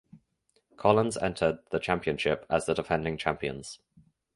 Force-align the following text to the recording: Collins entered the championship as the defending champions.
Collins 0.77 1.15
entered 1.15 1.59
the 1.69 1.77
championship 1.77 2.43
as 2.49 2.65
the 2.65 2.73
defending 2.73 3.17
champions. 3.17 3.77